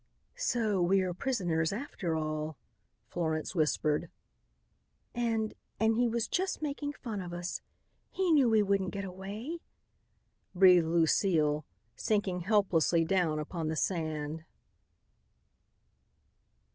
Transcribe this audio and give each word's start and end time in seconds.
"So 0.39 0.81
we 0.81 1.01
are 1.01 1.13
prisoners 1.13 1.71
after 1.71 2.15
all," 2.15 2.57
Florence 3.11 3.53
whispered. 3.53 4.09
"And, 5.13 5.53
and 5.79 5.95
he 5.95 6.07
was 6.07 6.27
just 6.27 6.59
making 6.59 6.93
fun 6.93 7.21
of 7.21 7.33
us. 7.33 7.61
He 8.09 8.31
knew 8.31 8.49
we 8.49 8.65
couldn't 8.65 8.89
get 8.89 9.05
away," 9.05 9.59
breathed 10.55 10.87
Lucile, 10.87 11.65
sinking 11.95 12.45
hopelessly 12.49 13.05
down 13.05 13.37
upon 13.37 13.67
the 13.67 13.75
sand. 13.75 14.43